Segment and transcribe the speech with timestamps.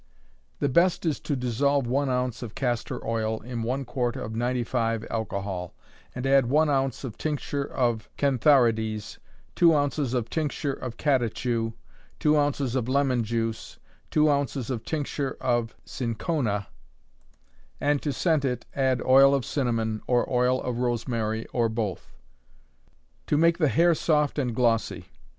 [0.57, 5.05] The best is to dissolve one ounce of castor oil in one quart of 95
[5.11, 5.75] alcohol,
[6.15, 9.19] and add one ounce of tincture of cantharides,
[9.53, 11.73] two ounces of tincture of catechu,
[12.19, 13.77] two ounces of lemon juice,
[14.09, 16.65] two ounces of tincture of cinchona;
[17.79, 22.15] and to scent it, add oil of cinnamon, or oil of rosemary, or both.
[23.27, 25.05] _To Make the Hair Soft and Glossy.